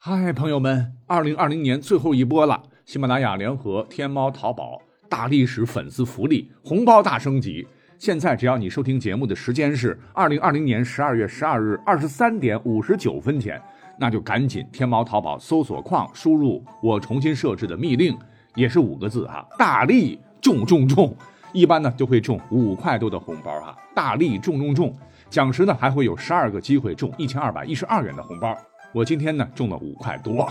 [0.00, 7.66] 嗨，朋友们，二零二零年最后一波了，喜马拉雅联合天猫、淘宝大历史粉丝福利红包大升级。
[7.98, 13.60] 现在只要你收听节目的时间是二零二零年十二月十二日二十三点五十九分前，
[13.98, 18.16] 那就赶紧天猫、淘宝搜索框输入我重新设置的密令，
[18.54, 21.12] 也是五个字哈，大力中中中，
[21.52, 24.96] 一般呢就会中五块多的红包哈，大力中中中，
[25.28, 28.56] 奖池呢还会有十二个机会中一千二百一十二元的红包。
[28.92, 30.50] 我今天呢中了五块多，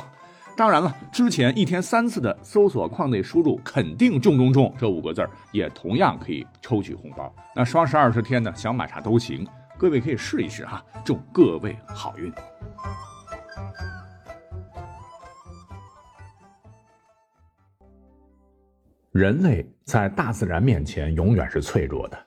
[0.56, 7.34] 当然了，之前一天三次的搜索框内输入“肯定中中中”这五个字儿，也同样可以抽取红包。
[7.56, 12.32] 那双十二十天呢，想买啥都行，各位可以试一试哈，祝各位好运。
[19.11, 22.18] 人类在大自然面前永远是脆弱的，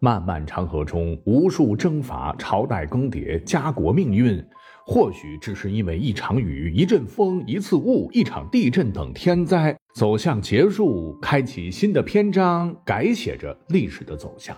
[0.00, 4.44] 漫漫长河中，无数征伐、朝代更迭、家国命运。
[4.84, 14.56] 或许只是因为一场雨、一阵风、一次雾、一场地震等天灾走向结束，开启新的篇章，改写着历史的走向。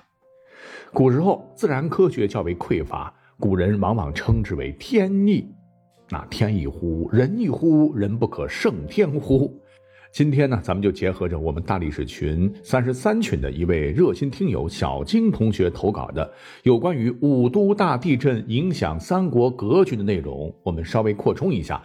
[0.92, 5.46] 古时候自然科学较为匮乏，古人往往称之为天意。
[6.08, 9.60] 那天一乎，人一乎，人不可胜天乎？
[10.14, 21.82] 今天呢，咱们就结合着我们大历史群三十三群的一位热心听友小金同学投稿的有关于五都大地震影响三国格局的内容，我们稍微扩充一下，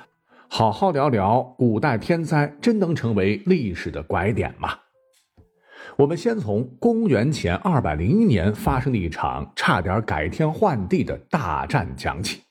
[0.47, 4.75] 好好聊聊古代天灾真能成为历史的拐点吗？
[5.97, 12.41] 我们先从公元前二百零一年发生的一场差点改天换地的大战讲起。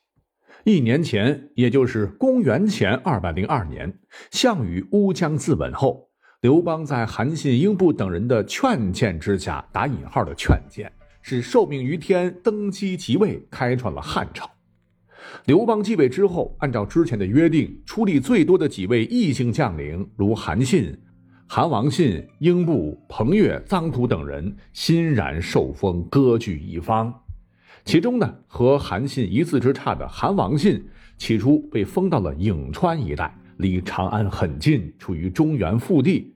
[0.69, 3.91] 一年前，也就是公元前二百零二年，
[4.29, 6.07] 项羽乌江自刎后，
[6.41, 10.91] 刘邦在韩信、英布等人的劝谏之下（打引号的劝谏），
[11.23, 14.47] 是受命于天，登基即位，开创了汉朝。
[15.45, 20.95] 刘邦继位之后，按照之前的约定，出力最多的几位异姓将领，如韩信、
[21.47, 27.11] 韩王信、英布、彭越、臧荼等人，欣然受封，割据一方。
[27.89, 36.35] 其中呢，和韩信一字之差的韩王信，起初被封到了颍川一带，离长安很近，处于中原腹地。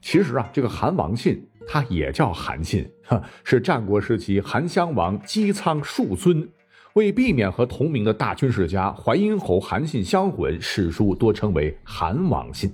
[0.00, 6.48] 其实啊，这个韩王信他也叫韩信，哈，是战国时期韩襄王姬苍庶孙。
[6.92, 12.72] 为避免和同名的大军事家淮阴侯韩信相混，史书多称为韩王信。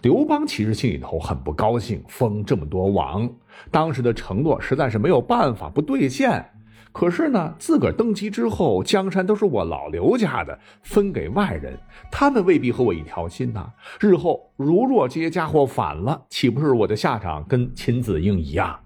[0.00, 3.30] 刘邦其实心里头很不高兴，封这么多王，
[3.70, 6.42] 当时的承诺实在是没有办法不兑现。
[6.98, 11.78] 可是呢，自个儿登基之后，江山都是我老刘家的，分给外人，
[12.10, 13.72] 他们未必和我一条心呐。
[14.00, 18.76] 日后如若这些家伙反了，岂不是我的下场跟秦子婴一样？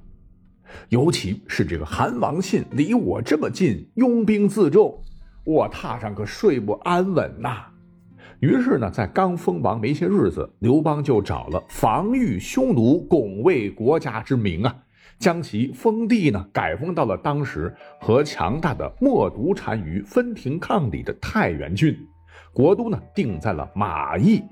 [0.90, 5.00] 尤其是这个韩王信离我这么近，拥兵自重，
[5.46, 7.64] 我榻上可睡不安稳呐。
[8.40, 14.76] 于是呢，在刚封王没些日子，刘邦就找了防御匈奴、拱卫国家之名啊。
[15.22, 21.96] 将其封地呢改封到了当时和强大的冒毒单于分庭抗礼的太原郡，
[22.52, 24.42] 国都呢定在了马邑，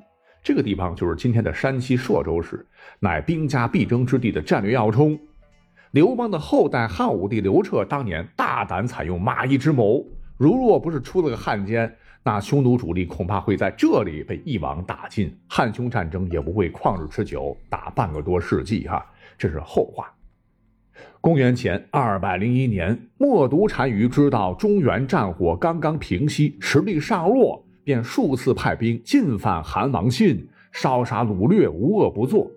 [0.44, 2.64] 这个地方就是今天的山西朔州市，
[3.00, 5.18] 乃兵家必争之地的战略要冲。
[5.90, 10.06] 刘邦的后代汉武帝刘彻当年大胆采用马邑之谋，
[10.36, 11.92] 如若不是出了个汉奸，
[12.22, 19.04] 那匈奴主力恐怕会在这里被一网打尽，汉匈战争也不会旷日持久，打半个多世纪哈，
[19.36, 20.14] 这是后话。
[21.20, 32.50] 公元前二百零一年，冒毒单于知道中原战火刚刚平息，实力尚弱，便数次派兵进犯韩王信，烧杀掳掠，无恶不作。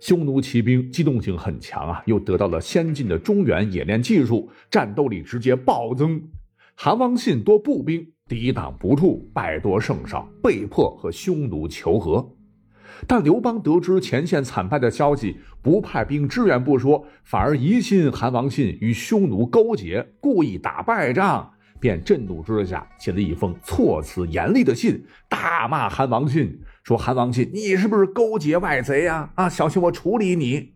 [0.00, 6.20] 匈奴骑兵机动性很强啊，又得到了先进的中原冶炼技术，战斗力直接暴增。
[6.74, 12.35] 韩王信多步兵，抵挡不住，败多胜少，被迫和匈奴求和。
[13.06, 29.30] 但刘邦得知前线惨败的消息，不派兵支援不说，反而疑心韩王信与匈奴勾结，故意打败仗，便震怒之下写了一封措辞严厉的信，大骂韩王信，说：“韩王信，你是不是勾结外贼呀？
[29.34, 30.72] 啊，小心我处理你！”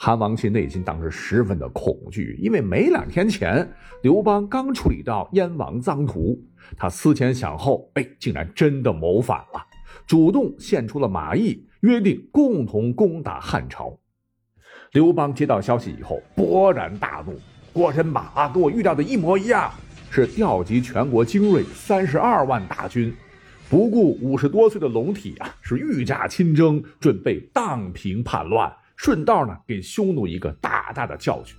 [0.00, 3.68] 韩王信内心当时十分的恐惧，因为没两天前，
[4.02, 6.38] 刘邦刚处理到燕王臧荼，
[6.76, 9.66] 他思前想后，哎，竟然真的谋反了。
[10.06, 13.98] 主动献出了马邑，约定共同攻打汉朝。
[14.92, 17.38] 刘邦接到消息以后，勃然大怒，
[17.72, 19.70] 果真马跟我预料的一模一样，
[20.10, 23.14] 是调集全国精锐三十二万大军，
[23.68, 31.54] 不顾五十多岁的龙体啊，是御驾亲征，准备荡平叛乱，顺道呢给匈奴一个大大的教训。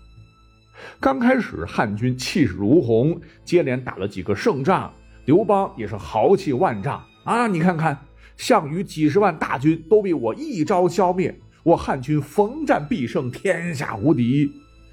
[1.00, 4.92] 刚开始，汉军气势如虹，接连打了几个胜仗。
[5.26, 7.46] 刘邦也是豪气万丈啊！
[7.46, 7.96] 你看看，
[8.40, 14.50] 项羽几十万大军都被我一招消灭，我汉军逢战必胜，天下无敌。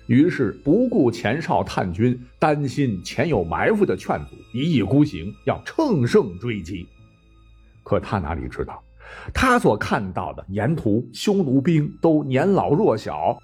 [0.08, 6.88] 于是不顾前哨探军担心前有埋伏的劝阻，一意孤行，要乘胜追击。
[7.84, 8.82] 可他哪里知道，
[9.32, 13.38] 他所看到的沿途匈奴兵都年老弱小，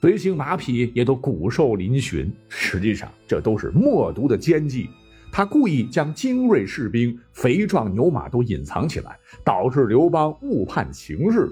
[0.00, 2.30] 随行马匹也都骨瘦嶙峋。
[2.48, 4.88] 实际上，这都是默毒的奸计。
[5.36, 11.48] 他故意将精锐士兵、肥壮牛马都隐藏起来，导致刘邦误判形势。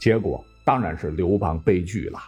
[0.00, 2.20] 结果当然是刘邦悲剧了。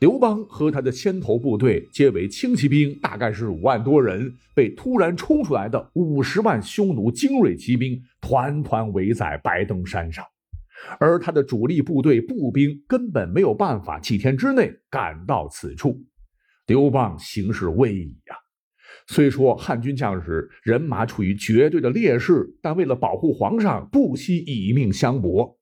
[0.00, 10.24] 刘邦和他的先头部队皆为轻骑兵，大概是五万多人，被突然冲出来的五十万匈奴精锐骑兵团团围在白登山上，
[10.98, 15.96] 而他的主力部队步兵根本没有办法几天之内赶到此处。
[16.66, 18.34] 刘邦形势危矣呀！
[19.06, 25.58] 虽说汉军将士人马处于绝对的劣势，但为了保护皇上，不惜以命相搏。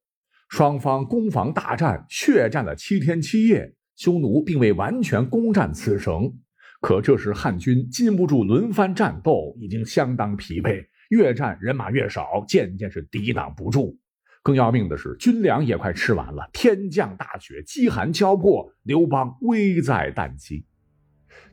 [0.49, 3.75] 双方攻防大战，血战了七天七夜。
[3.97, 6.33] 匈奴并未完全攻占此城，
[6.81, 13.97] 可这时汉军禁不住轮番战斗，已经相当疲惫，越战人马越少，渐渐是抵挡不住。
[14.43, 20.67] 更要命的是，军粮也快吃完了，天降大雪，饥寒交迫，刘邦危在旦夕。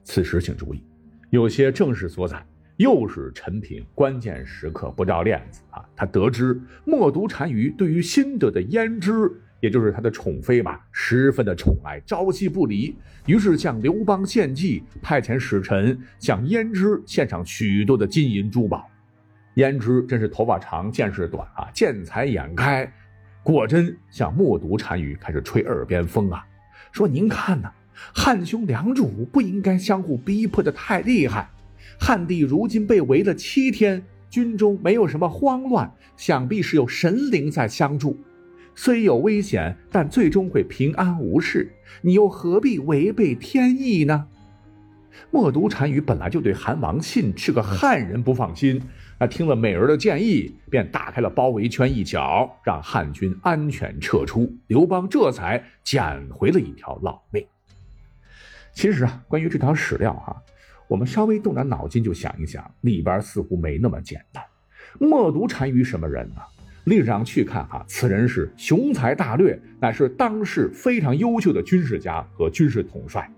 [0.04, 0.84] 此时请注意，
[1.32, 2.46] 有些正史所载，
[2.76, 5.82] 又是陈平关键时刻不掉链子啊！
[5.96, 9.32] 他得知冒毒单于对于新得的胭脂。
[9.62, 12.94] 也就是他的宠妃吧，十分的宠爱，朝夕不离。
[13.28, 18.90] 于是向刘邦献计，派遣使臣向胭脂献上许多的金银珠宝。
[19.56, 22.92] 胭脂真是头发长见识短啊，见财眼开，
[23.42, 26.44] 果真向冒毒单于开始吹耳边风啊，
[26.92, 31.50] 说您看呢，汉兄两主不应该相互逼迫的太厉害。
[32.00, 38.18] 汉帝如今被围了七天，军中没有什么慌乱，想必是有神灵在相助。
[38.74, 41.72] 虽有危险，但最终会平安无事。
[42.02, 44.28] 你又何必违背天意呢？
[45.30, 48.82] 冒毒单于本来就对韩王信是个汉人不放心，
[49.20, 54.52] 那听了美儿的建议，便打开了包围圈一角，让汉军安全撤出。
[54.68, 57.46] 刘邦这才捡回了一条老命。
[58.74, 60.36] 其实啊，关于这条史料哈，
[60.88, 64.44] 我们稍微动点脑筋就想一想，里边似乎没那么简单。
[65.00, 66.42] 冒毒单于什么人呢？
[66.86, 73.32] 历史上去看哈，此人是雄才大略，乃是当世非常优秀的军事家和军事统帅，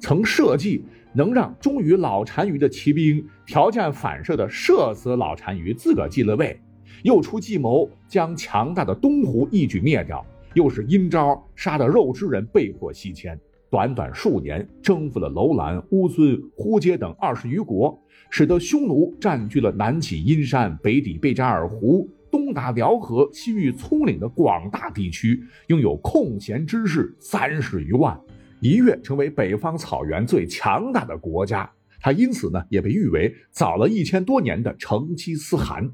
[0.00, 6.58] 曾设计能让忠于老单于的骑兵条件反射的射死老单于，自个儿继了位，
[7.02, 10.24] 又出计谋将强大的东胡一举灭掉，
[10.54, 13.38] 又是阴招杀得肉之人被迫西迁，
[13.76, 22.08] 短短数年征服了楼兰、乌孙、呼接等二十余国，使得匈奴占据了南起阴山、北抵贝加尔湖。
[22.32, 28.18] 东达辽河、西域葱岭的广大地区，拥有空闲之士三十余万，
[28.62, 31.70] 一跃成为北方草原最强大的国家。
[32.00, 35.86] 他因此呢，也被誉为早了一千多年的成吉思汗。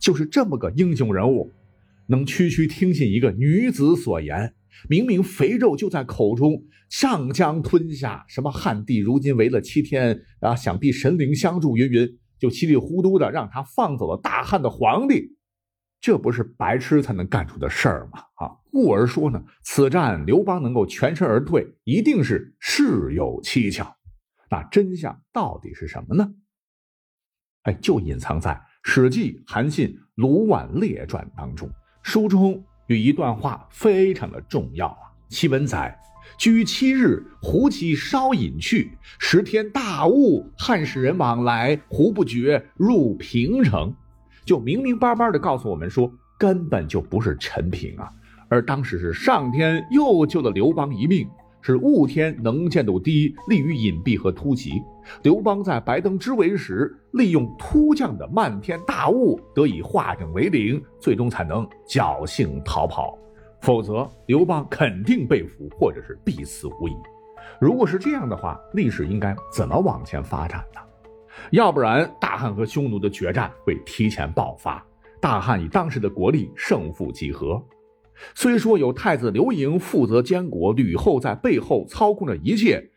[0.00, 1.52] 就是这么个英雄人物，
[2.08, 4.52] 能区区听信一个女子所言，
[4.88, 8.24] 明明肥肉就在口中，上将吞下。
[8.28, 15.36] 什么汉帝如今围了七天啊，想必神灵相助，云云，就稀里糊涂的让他放走了大汉的皇帝。
[16.00, 18.20] 这不是白痴才能干出的事儿吗？
[18.34, 23.96] 啊，故而说呢，此战刘邦能够全身而退，一定是事有蹊跷。
[24.50, 26.32] 那真相到底是什么呢？
[27.64, 28.52] 哎，就隐藏在
[28.84, 31.68] 《史记·韩信·卢绾列传》当中。
[32.02, 35.94] 书中有一段话非常的重要啊，其文载
[36.38, 43.94] ：“居七日，胡骑稍隐去，十天大雾，汉使人往来，胡不觉入平城。”
[44.46, 48.10] 就明明白白的告诉我们说，根本就不是陈平啊，
[48.48, 51.28] 而当时是上天又救了刘邦一命，
[51.60, 54.82] 是雾天能见度低，利于隐蔽和突袭。
[55.22, 63.18] 刘邦在白登之围时，利用突降的漫天大雾，得以化整为零，最终才能侥幸逃跑。
[63.60, 66.92] 否则，刘邦肯定被俘，或者是必死无疑。
[67.60, 70.80] 如果是这样的话，历史应该怎么往前发展呢？
[71.50, 74.84] 要不然，大汉和匈奴的决战会提前爆发。
[75.20, 77.60] 大汉以当时的国力，胜负几何？
[78.34, 82.90] 虽说有太子刘盈负责监国，吕后在背后操控着一切，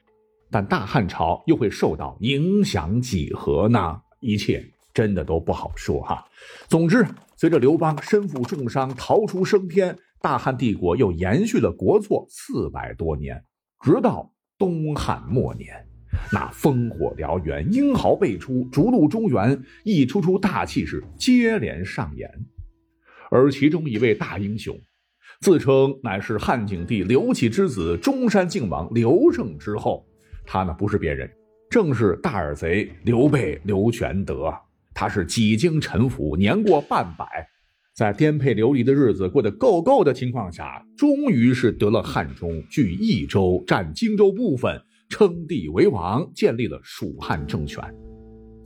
[0.49, 4.01] 但大汉朝又会受到影响几何呢？
[4.19, 4.63] 一切
[4.93, 6.25] 真的都不好说哈。
[6.67, 7.05] 总之，
[7.37, 13.43] 随着刘邦身负重伤逃出升天，大汉帝国又延续了国错四百多年，
[13.83, 15.87] 直到东汉末年。
[16.31, 22.29] 那烽火燎原，英豪辈出，逐鹿中原，一出出大气势接连上演。
[23.31, 24.77] 而其中一位大英雄，
[25.41, 30.05] 自称乃是汉景帝刘启之子中山靖王刘胜之后，
[30.45, 31.27] 他呢不是别人，
[31.67, 34.53] 正是大耳贼刘备刘全德。
[34.93, 37.25] 他是几经沉浮，年过半百，
[37.95, 44.79] 在颠沛流离的日子过得够够的情况下，终于是得了汉中，据益州，占荆州部分。
[45.10, 47.83] 称帝为王，建立了蜀汉政权。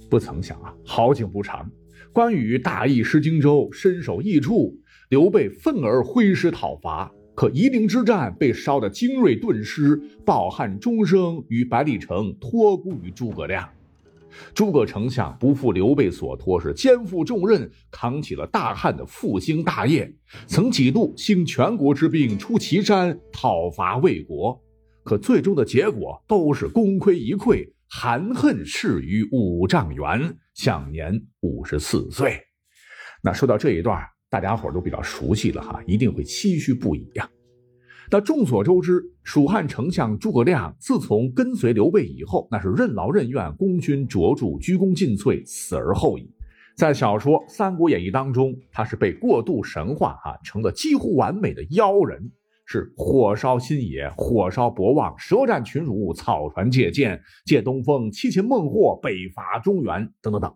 [0.10, 1.67] 不曾想啊，好景不长，
[2.13, 4.77] 关羽大意失荆州，身首异处，
[5.09, 7.11] 刘备愤而挥师讨伐。
[7.33, 13.69] 可夷陵之战被烧得精锐顿失，抱憾终生与百里城托孤于诸葛亮。
[14.53, 20.09] 诸葛丞相不负刘备所托，是肩负重任，扛起了大汉的复兴大业，
[20.47, 24.57] 曾几度兴全国之兵出祁山讨伐魏国。
[25.03, 32.39] 可最终的结果都是功亏一篑，含恨逝于五丈原，享年五十四岁。
[33.21, 34.01] 那说到这一段，
[34.36, 37.25] 大家伙都比较熟悉了哈，一定会唏嘘不已呀。
[38.12, 46.30] 那众所周知，蜀汉丞相诸葛亮自从跟随刘备以后，那是任劳任怨，功勋卓著，鞠躬尽瘁，死而后已。
[46.75, 52.30] 在小说《三国演义》当中，他是被过度神化哈，成了几乎完美的妖人。
[52.65, 60.54] 是火烧新野，火烧博望，舌战群儒，草船借箭，借东风，七擒孟获，北伐中原，等等等。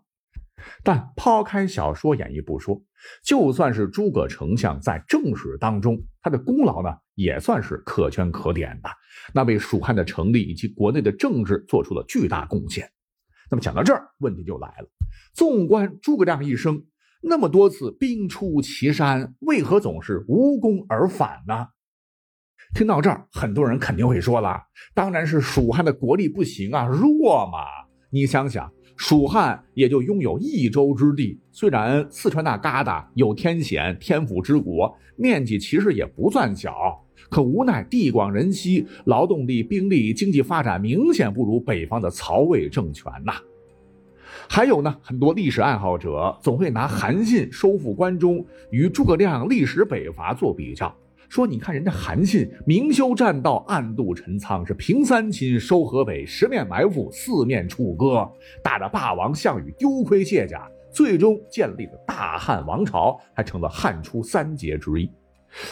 [0.82, 2.80] 但抛开小说演绎不说，
[3.24, 8.90] 就算是诸葛丞相在正史当中，他的功劳呢，也算是可圈可点的。
[9.34, 12.90] 那为蜀汉的成立以及国内的政治做出了巨大贡献。
[13.50, 14.88] 那么讲到这儿，问题就来了：
[15.34, 16.84] 纵观诸葛亮一生，
[17.22, 21.68] 那么多次兵出祁山，为何总是无功而返呢？
[22.72, 24.56] 听到这儿，很多人肯定会说了
[24.94, 27.58] ：“当然是蜀汉的国力不行啊，弱嘛！
[28.12, 43.32] 你想想，蜀汉也就拥有一州之地，虽然四川那旮瘩有天险，天府之国，面积其实也不算小，可无奈地广人稀，劳动力、兵力、经济发展明显不如北方的曹魏政权呐。
[44.46, 50.94] 还有呢，很多历史爱好者总会拿韩信收复关中与诸葛亮历史北伐做比较。”
[51.30, 58.28] 说，你看人家韩信明修栈道，暗度陈仓，是平三秦，收河北，十面埋伏，四面楚歌，
[58.64, 65.08] 打得霸王项羽丢盔卸甲，最终建立了大汉王朝，还成了汉初三杰之一。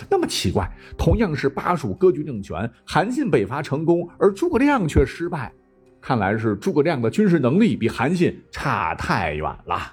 [0.09, 5.53] 那么奇怪，同样是巴蜀割据政权，韩信北伐成功，而诸葛亮却失败。
[6.01, 9.93] 看来是诸葛亮的军事能力比韩信差太远了。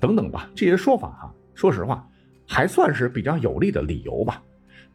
[0.00, 2.08] 等等吧，这些说法哈，说实话，
[2.48, 4.42] 还算是比较有力的理由吧。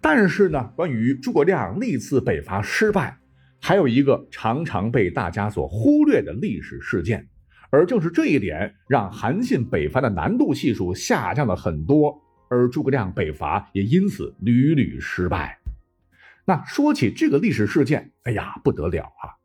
[0.01, 3.17] 但是呢，关于诸葛亮历次北伐失败，
[3.59, 7.27] 还有一个常常被大家所忽略的历史事件，
[7.69, 12.17] 而正是这一点，让韩信北伐的难度系数下降了很多，
[12.49, 15.57] 而诸葛亮北伐也因此屡屡失败。
[16.45, 19.35] 那说起这个历史事件，哎呀，不得了啊！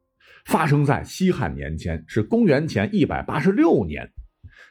[0.46, 4.08] 发生在西汉年间，是公元前一百八十六年，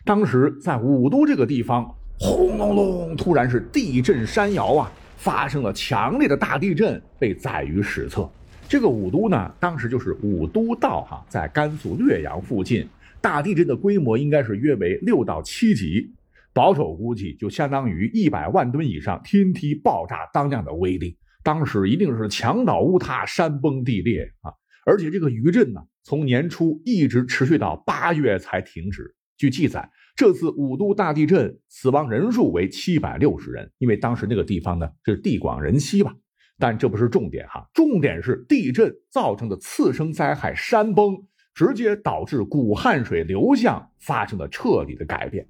[0.06, 4.92] 当时在武都这个地方，轰隆隆，突然是地震山摇啊！
[5.24, 8.30] 发生了强烈的大地震，被载于史册。
[8.68, 12.86] 这个武都呢，当时就是武都道哈，在甘肃略阳附近。
[13.22, 16.12] 大地震的规模应该是约为六到七级，
[16.51, 21.18] 保守估计就相当于一百万吨以上天梯爆炸当量的威力。
[21.42, 24.51] 当时一定是墙倒屋塌、山崩地裂啊！
[24.86, 29.15] 而且这个余震呢，从年初一直持续到八月才停止。
[29.38, 29.89] 据记载。
[30.15, 36.13] 这次武都大地震死亡人数为七百六十人，因为当时那个地方呢是地广人稀吧。
[36.60, 41.17] 但这不是重点哈，重点是地震造成的次生灾害山崩，
[41.55, 45.46] 直接导致古汉水流向发生了彻底的改变。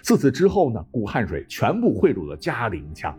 [0.00, 3.18] 自此之后呢，古汉水全部汇入了嘉陵江。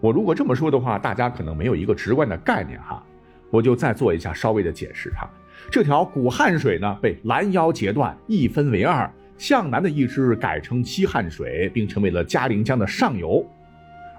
[0.00, 3.04] 我如果这么说的话，大家可能没有一个直观的概念哈，
[3.50, 5.28] 我就再做一下稍微的解释哈。
[5.68, 9.12] 这条古汉水呢被拦腰截断，一分为二。
[9.38, 13.44] 向南的一支改称西汉水，并成为了嘉陵江的上游，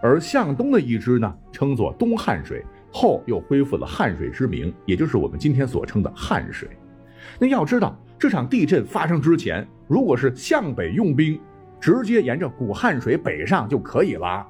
[0.02, 6.70] 而向东的一支呢，称作东汉水，后又恢复了汉水之名，也就是我们今天所称的汉水。
[7.40, 11.40] 那要知道，这场地震发生之前，如果是向北用兵，
[11.80, 14.46] 直接沿着古汉水北上就可以了。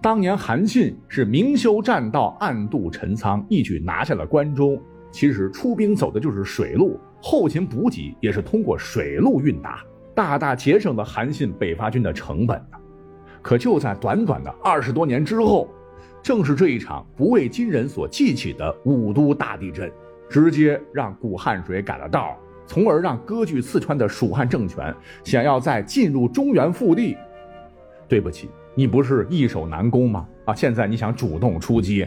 [0.00, 4.80] 当年韩信是明修栈道，暗度陈仓，一举拿下了关中。
[5.10, 9.82] 其实出兵走的就是水路，后勤补给也是通过水路运达。
[10.14, 12.78] 大大节省了韩信北伐军的成本呢。
[13.40, 15.68] 可就在短短的二十多年之后，
[16.22, 19.90] 正是这一场不为今人所记起的武都大地震，
[20.28, 27.16] 直接让古汉水改了道，从而让割据四川的蜀汉政权想要再进入中原腹地。
[28.06, 30.28] 对不起，你不是易守难攻吗？
[30.44, 32.06] 啊，现在你想主动出击，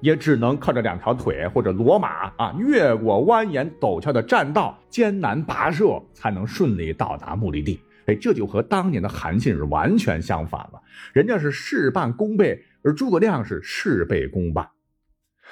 [0.00, 7.78] 也只能靠着两条腿或者骡马啊，越过蜿蜒陡峭的栈道，艰难跋涉，才能顺利到达目的地。
[8.06, 10.82] 哎，这就和当年的韩信是完全相反了，
[11.12, 14.68] 人家是事半功倍，而诸葛亮是事倍功半。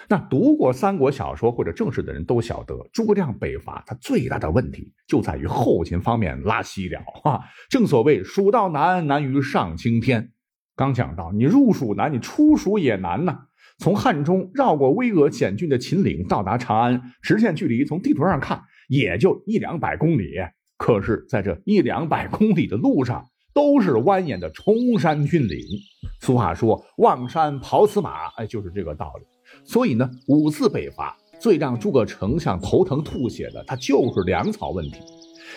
[0.08, 7.40] 那读过三国小说或者正史的人都晓得，诸葛亮北伐他最大的问题就在于后勤方面拉稀了啊！
[7.68, 10.32] 正所谓“蜀道难，难于上青天”。
[10.80, 13.38] 刚讲到，你入蜀难，你出蜀也难呐。
[13.76, 20.36] 从汉中绕过巍峨险峻的秦岭，到达长安，直线距离从地图上看也就一两百公里。
[20.78, 25.58] 可是，在这一两百公里的路上，都是蜿蜒的崇山峻岭。
[26.22, 29.26] 俗话说“望山跑死马”，哎，就是这个道理。
[29.66, 34.98] 所以呢，五次北伐最让诸葛丞相头疼吐血的，他就是粮草问题。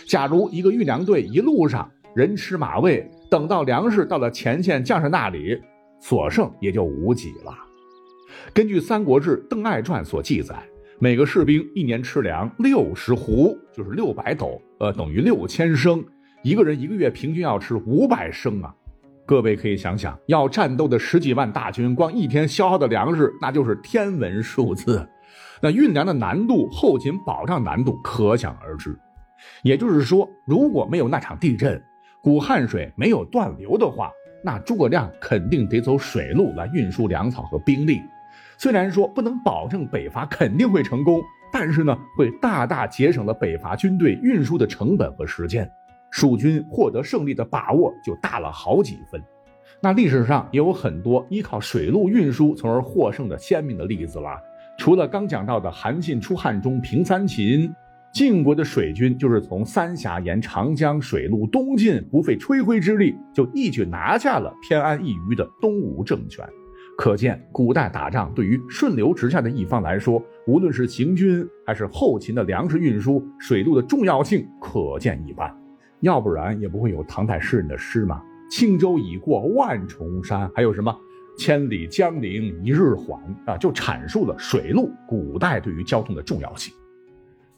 [0.05, 5.59] 假如一个运粮队一路上人吃马喂，等到粮食到了前线将士那里，
[5.99, 7.51] 所剩也就无几了。
[8.53, 10.55] 根据《三国志·邓艾传》所记载。
[10.99, 16.05] 每个士兵一年吃粮六十斛，就是六百斗，呃，等于六千升。
[16.43, 18.73] 一个人一个月平均要吃五百升啊！
[19.25, 25.05] 各位可以想想，要战斗的十几万大军，光一天消耗的粮食那就是天文数字。
[25.59, 28.95] 那运粮的难度、后勤保障难度可想而知。
[29.63, 31.83] 也就是说，如果没有那场地震，
[32.23, 34.09] 古汉水没有断流的话，
[34.41, 38.01] 那诸葛亮肯定得走水路来运输粮草和兵力。
[38.57, 45.69] 虽然说不能保证北伐肯定会成功，但是呢，会大大节省了北伐军队运输的成本和时间，
[46.11, 49.21] 蜀军获得胜利的把握就大了好几分。
[49.81, 54.29] 那历史上也有很多依靠水路运输从而获胜的鲜明的例子了。
[54.77, 57.75] 除了刚讲到的韩信出汉中平三秦，
[58.13, 66.47] 晋国的水军就是从三峡沿长江水路东进，不费吹灰之力就一举拿下了偏安一隅的东吴政权。
[66.95, 75.51] 可见，古代打仗对于顺流直下的一方来说，无论是行军还是后勤的粮食运输，水路的重要性可见一斑。
[76.01, 80.95] 要不然也不会有唐代诗人的诗嘛，“轻舟已过万重山”，还有什么
[81.35, 86.71] “千里江陵一日还”啊，就阐述了水路古代对于交通的重要性。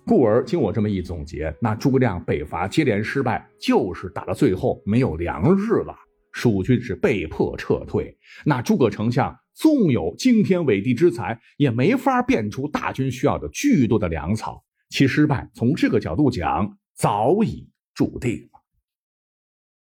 [0.06, 5.96] 故而，经我这么一总结，那诸葛亮北伐接连失败，就是打到最后没有粮食了。
[6.32, 8.16] 蜀军是被迫撤退，
[8.46, 14.64] 那诸葛丞相纵有惊天伟地之才，也没法变出大军需要的巨多的粮草。
[14.90, 18.48] 其失败，从这个角度讲，早已注定。